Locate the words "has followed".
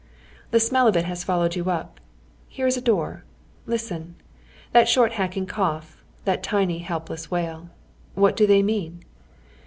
1.05-1.55